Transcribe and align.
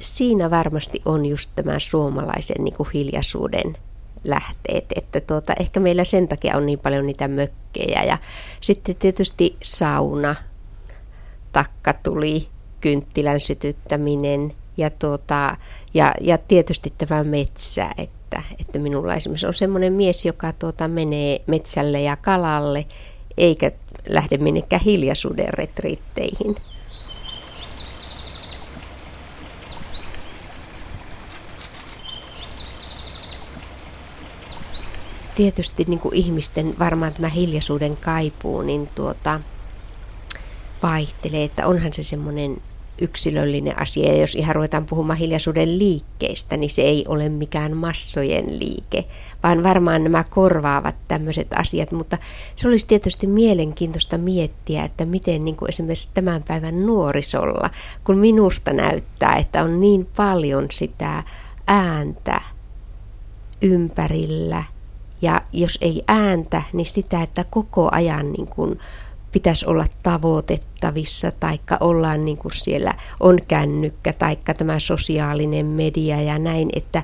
siinä 0.00 0.50
varmasti 0.50 1.00
on 1.04 1.26
just 1.26 1.50
tämä 1.54 1.78
suomalaisen 1.78 2.64
niin 2.64 2.74
kuin 2.74 2.88
hiljaisuuden 2.94 3.76
lähteet, 4.24 4.84
että 4.96 5.20
tuota, 5.20 5.52
ehkä 5.60 5.80
meillä 5.80 6.04
sen 6.04 6.28
takia 6.28 6.56
on 6.56 6.66
niin 6.66 6.78
paljon 6.78 7.06
niitä 7.06 7.28
mökkejä 7.28 8.02
ja 8.02 8.18
sitten 8.60 8.96
tietysti 8.96 9.56
sauna, 9.62 10.36
takka 11.52 11.92
tuli, 11.92 12.48
kynttilän 12.80 13.40
sytyttäminen 13.40 14.52
ja, 14.76 14.90
tuota, 14.90 15.56
ja, 15.94 16.14
ja 16.20 16.38
tietysti 16.38 16.92
tämä 16.98 17.24
metsä, 17.24 17.90
että, 17.98 18.42
että 18.60 18.78
minulla 18.78 19.14
esimerkiksi 19.14 19.46
on 19.46 19.54
semmoinen 19.54 19.92
mies, 19.92 20.24
joka 20.24 20.52
tuota, 20.52 20.88
menee 20.88 21.40
metsälle 21.46 22.00
ja 22.00 22.16
kalalle 22.16 22.86
eikä 23.36 23.70
lähde 24.08 24.36
minnekään 24.36 24.82
hiljaisuuden 24.82 25.48
retriitteihin. 25.48 26.56
Tietysti 35.40 35.84
niin 35.88 36.00
kuin 36.00 36.14
ihmisten 36.14 36.74
varmaan 36.78 37.12
tämä 37.12 37.28
hiljaisuuden 37.28 37.96
kaipuu 37.96 38.62
niin 38.62 38.88
tuota, 38.94 39.40
vaihtelee, 40.82 41.44
että 41.44 41.66
onhan 41.66 41.92
se 41.92 42.02
semmoinen 42.02 42.56
yksilöllinen 43.00 43.78
asia. 43.78 44.12
Ja 44.12 44.20
jos 44.20 44.34
ihan 44.34 44.54
ruvetaan 44.54 44.86
puhumaan 44.86 45.18
hiljaisuuden 45.18 45.78
liikkeestä, 45.78 46.56
niin 46.56 46.70
se 46.70 46.82
ei 46.82 47.04
ole 47.08 47.28
mikään 47.28 47.76
massojen 47.76 48.58
liike, 48.58 49.04
vaan 49.42 49.62
varmaan 49.62 50.04
nämä 50.04 50.24
korvaavat 50.24 50.94
tämmöiset 51.08 51.48
asiat. 51.56 51.92
Mutta 51.92 52.18
se 52.56 52.68
olisi 52.68 52.86
tietysti 52.86 53.26
mielenkiintoista 53.26 54.18
miettiä, 54.18 54.84
että 54.84 55.04
miten 55.04 55.44
niin 55.44 55.56
kuin 55.56 55.68
esimerkiksi 55.68 56.10
tämän 56.14 56.44
päivän 56.48 56.86
nuorisolla, 56.86 57.70
kun 58.04 58.18
minusta 58.18 58.72
näyttää, 58.72 59.36
että 59.36 59.62
on 59.62 59.80
niin 59.80 60.06
paljon 60.16 60.66
sitä 60.70 61.22
ääntä 61.66 62.40
ympärillä– 63.62 64.64
ja 65.22 65.42
jos 65.52 65.78
ei 65.80 66.02
ääntä, 66.08 66.62
niin 66.72 66.86
sitä, 66.86 67.22
että 67.22 67.44
koko 67.50 67.88
ajan 67.92 68.32
niin 68.32 68.46
kuin 68.46 68.78
pitäisi 69.32 69.66
olla 69.66 69.86
tavoitettavissa, 70.02 71.30
taikka 71.30 71.76
ollaan 71.80 72.24
niin 72.24 72.38
kuin 72.38 72.52
siellä 72.54 72.94
on 73.20 73.38
kännykkä, 73.48 74.12
taikka 74.12 74.54
tämä 74.54 74.78
sosiaalinen 74.78 75.66
media 75.66 76.22
ja 76.22 76.38
näin, 76.38 76.68
että, 76.76 77.02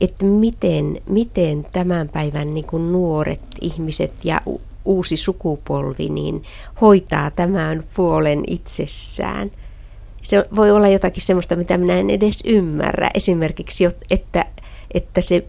että 0.00 0.26
miten, 0.26 1.00
miten 1.08 1.66
tämän 1.72 2.08
päivän 2.08 2.54
niin 2.54 2.66
kuin 2.66 2.92
nuoret 2.92 3.40
ihmiset 3.60 4.14
ja 4.24 4.40
uusi 4.84 5.16
sukupolvi 5.16 6.08
niin 6.08 6.42
hoitaa 6.80 7.30
tämän 7.30 7.84
puolen 7.94 8.42
itsessään. 8.46 9.50
Se 10.22 10.44
voi 10.56 10.70
olla 10.70 10.88
jotakin 10.88 11.22
sellaista, 11.22 11.56
mitä 11.56 11.78
minä 11.78 11.94
en 11.94 12.10
edes 12.10 12.38
ymmärrä. 12.44 13.10
Esimerkiksi, 13.14 13.84
että, 14.10 14.46
että 14.94 15.20
se 15.20 15.46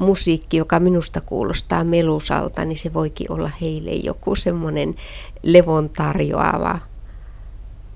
musiikki, 0.00 0.56
joka 0.56 0.80
minusta 0.80 1.20
kuulostaa 1.20 1.84
melusalta, 1.84 2.64
niin 2.64 2.78
se 2.78 2.94
voikin 2.94 3.32
olla 3.32 3.50
heille 3.60 3.90
joku 3.90 4.36
semmoinen 4.36 4.94
levon 5.42 5.88
tarjoava 5.88 6.78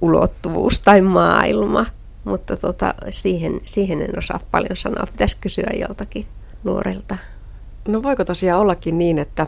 ulottuvuus 0.01 0.81
tai 0.81 1.03
maailma. 1.03 1.87
Mutta 2.25 2.57
tota, 2.57 2.95
siihen, 3.11 3.61
siihen 3.65 4.03
en 4.03 4.19
osaa 4.19 4.41
paljon 4.51 4.77
sanoa. 4.77 5.07
Pitäisi 5.13 5.37
kysyä 5.41 5.71
joltakin 5.81 6.27
nuorelta. 6.65 7.17
No 7.89 8.03
voiko 8.03 8.25
tosiaan 8.25 8.61
ollakin 8.61 8.99
niin, 8.99 9.19
että 9.19 9.47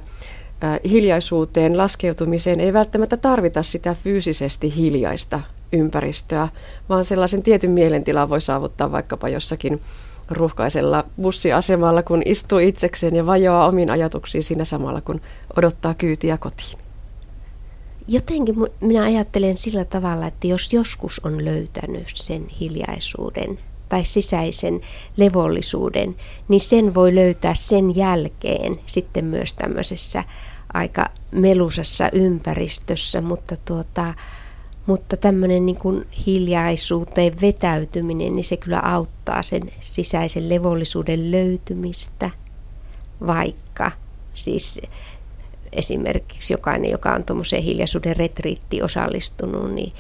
hiljaisuuteen 0.91 1.79
laskeutumiseen 1.79 2.61
ei 2.61 2.73
välttämättä 2.73 3.17
tarvita 3.17 3.63
sitä 3.63 3.95
fyysisesti 3.95 4.77
hiljaista 4.77 5.41
ympäristöä, 5.73 6.49
vaan 6.89 7.05
sellaisen 7.05 7.43
tietyn 7.43 7.71
mielentilan 7.71 8.29
voi 8.29 8.41
saavuttaa 8.41 8.93
vaikkapa 8.93 9.29
jossakin 9.29 9.81
ruuhkaisella 10.31 11.05
bussiasemalla, 11.23 12.03
kun 12.03 12.23
istuu 12.25 12.59
itsekseen 12.59 13.17
ja 13.17 13.27
vajoaa 13.27 13.67
omiin 13.67 13.91
ajatuksiin 13.91 14.45
siinä 14.45 14.65
samalla, 14.65 15.01
kun 15.01 15.21
odottaa 15.57 15.95
kyytiä 15.95 16.39
kotiin. 16.39 16.79
Jotenkin 18.09 18.55
minä 18.81 19.03
ajattelen 19.03 19.57
sillä 19.57 19.85
tavalla, 19.85 20.27
että 20.27 20.47
jos 20.47 20.73
joskus 20.73 21.21
on 21.25 21.45
löytänyt 21.45 22.11
sen 22.15 22.49
hiljaisuuden 22.61 23.59
tai 23.89 24.05
sisäisen 24.05 24.81
levollisuuden, 25.17 26.17
niin 26.49 26.61
sen 26.61 26.95
voi 26.95 27.15
löytää 27.15 27.55
sen 27.55 27.97
jälkeen 27.97 28.77
sitten 28.87 29.25
myös 29.25 29.55
tämmöisessä 29.55 30.25
aika 30.75 31.11
melusassa 31.31 32.09
ympäristössä, 32.13 33.21
mutta 33.21 33.57
tuota, 33.65 34.15
mutta 34.87 35.17
tämmöinen 35.17 35.67
niin 35.67 35.77
kuin 35.77 36.07
hiljaisuuteen 36.27 37.41
vetäytyminen, 37.41 38.33
niin 38.33 38.45
se 38.45 38.57
kyllä 38.57 38.81
auttaa 38.81 39.43
sen 39.43 39.63
sisäisen 39.81 40.49
levollisuuden 40.49 41.31
löytymistä, 41.31 42.31
vaikka 43.27 43.91
siis 44.35 44.81
esimerkiksi 45.73 46.53
jokainen, 46.53 46.91
joka 46.91 47.13
on 47.13 47.25
tuommoiseen 47.25 47.63
hiljaisuuden 47.63 48.17
retriitti 48.17 48.83
osallistunut, 48.83 49.73
niin 49.73 49.93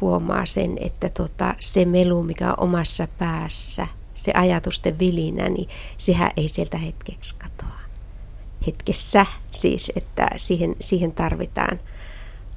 huomaa 0.00 0.46
sen, 0.46 0.76
että 0.80 1.08
tota, 1.08 1.54
se 1.60 1.84
melu, 1.84 2.22
mikä 2.22 2.50
on 2.50 2.60
omassa 2.60 3.08
päässä, 3.18 3.86
se 4.14 4.32
ajatusten 4.34 4.98
vilinä, 4.98 5.48
niin 5.48 5.68
sehän 5.98 6.30
ei 6.36 6.48
sieltä 6.48 6.78
hetkeksi 6.78 7.34
katoa. 7.34 7.78
Hetkessä 8.66 9.26
siis, 9.50 9.92
että 9.96 10.28
siihen, 10.36 10.76
siihen 10.80 11.12
tarvitaan– 11.12 11.80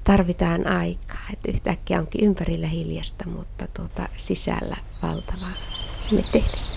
tarvitaan 0.07 0.67
aikaa. 0.67 1.27
Että 1.33 1.51
yhtäkkiä 1.51 1.99
onkin 1.99 2.23
ympärillä 2.25 2.67
hiljasta, 2.67 3.29
mutta 3.29 3.67
tuota 3.73 4.09
sisällä 4.15 4.77
valtava 5.01 5.47
meteli. 6.11 6.76